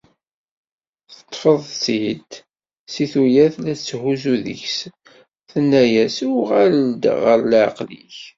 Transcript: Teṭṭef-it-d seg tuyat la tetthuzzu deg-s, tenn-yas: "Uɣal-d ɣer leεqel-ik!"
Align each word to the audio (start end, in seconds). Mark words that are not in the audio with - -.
Teṭṭef-it-d 1.15 2.31
seg 2.93 3.07
tuyat 3.11 3.55
la 3.63 3.73
tetthuzzu 3.79 4.35
deg-s, 4.45 4.77
tenn-yas: 5.51 6.17
"Uɣal-d 6.31 7.03
ɣer 7.23 7.39
leεqel-ik!" 7.51 8.17